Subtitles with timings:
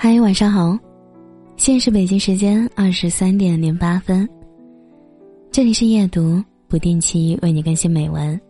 [0.00, 0.78] 嗨，晚上好，
[1.56, 4.26] 现在是北京时间二十三点零八分。
[5.50, 8.40] 这里是夜读，不定期为你更新美文，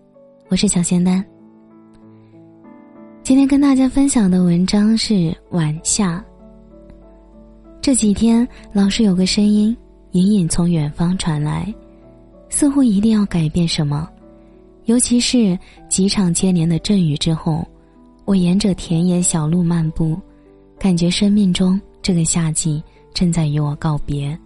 [0.50, 1.24] 我是小仙丹。
[3.22, 6.22] 今天跟大家分享的文章是晚夏。
[7.80, 9.75] 这几天老是有个声音
[10.11, 11.75] 隐隐从远方传来，
[12.50, 14.07] 似乎一定要改变什么，
[14.85, 15.58] 尤其是
[15.89, 17.67] 几场接连的阵雨之后，
[18.26, 20.14] 我沿着田野小路漫步。
[20.79, 22.82] 感觉生命中这个夏季
[23.13, 24.39] 正在与我告别。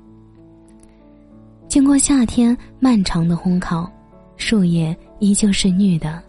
[1.69, 3.91] 经过夏天漫长的烘烤，
[4.37, 6.23] 树叶依旧是绿的，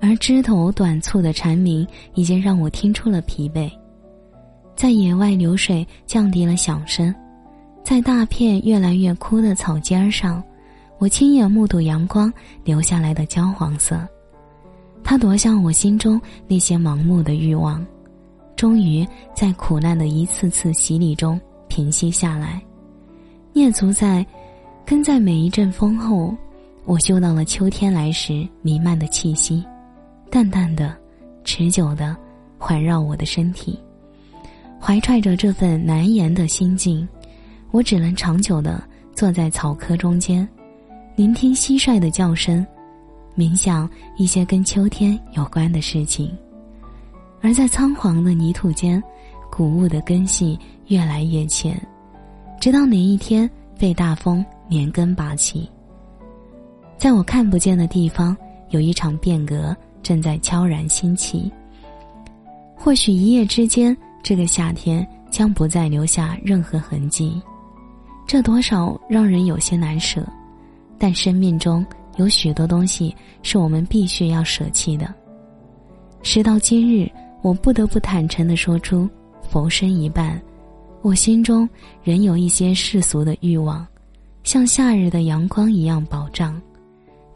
[0.00, 3.70] 而枝头短促的蝉鸣已经让我听出了疲惫。
[4.76, 7.14] 在野外流水降低了响声，
[7.84, 10.42] 在大片越来越枯的草尖上，
[10.98, 12.32] 我亲眼目睹阳光
[12.64, 14.00] 留下来的焦黄色，
[15.04, 17.84] 它夺向我心中那些盲目的欲望。
[18.56, 22.62] 终于在苦难的一次次洗礼中平息下来，
[23.52, 24.24] 蹑足在，
[24.84, 26.34] 跟在每一阵风后，
[26.84, 29.64] 我嗅到了秋天来时弥漫的气息，
[30.30, 30.96] 淡淡的，
[31.42, 32.16] 持久的，
[32.58, 33.78] 环绕我的身体。
[34.80, 37.08] 怀揣着这份难言的心境，
[37.70, 38.82] 我只能长久的
[39.14, 40.46] 坐在草棵中间，
[41.16, 42.64] 聆听蟋蟀的叫声，
[43.36, 46.30] 冥想一些跟秋天有关的事情。
[47.44, 49.02] 而在苍黄的泥土间，
[49.50, 51.78] 谷物的根系越来越浅，
[52.58, 55.68] 直到哪一天被大风连根拔起。
[56.96, 58.34] 在我看不见的地方，
[58.70, 61.52] 有一场变革正在悄然兴起。
[62.74, 67.38] 或许一夜之间，这个夏天将不再留下任何痕迹，
[68.26, 70.26] 这多少让人有些难舍。
[70.96, 71.84] 但生命中
[72.16, 75.14] 有许多东西是我们必须要舍弃的。
[76.22, 77.06] 时到今日。
[77.44, 79.06] 我不得不坦诚的说出，
[79.50, 80.40] 佛身一半，
[81.02, 81.68] 我心中
[82.02, 83.86] 仍有一些世俗的欲望，
[84.44, 86.58] 像夏日的阳光一样饱胀，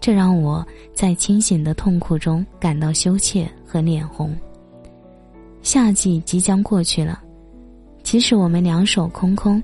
[0.01, 4.35] 这让我在清醒的痛苦中感到羞怯和脸红。
[5.61, 7.21] 夏季即将过去了，
[8.03, 9.63] 即使我们两手空空，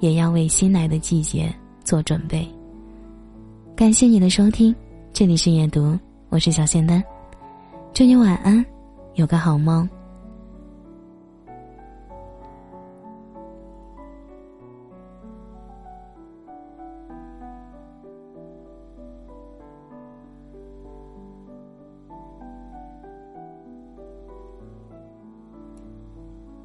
[0.00, 1.50] 也要为新来的季节
[1.84, 2.46] 做准备。
[3.74, 4.76] 感谢你的收听，
[5.10, 5.98] 这里是夜读，
[6.28, 7.02] 我是小仙丹，
[7.94, 8.62] 祝你晚安。
[9.16, 9.95] 有个好梦。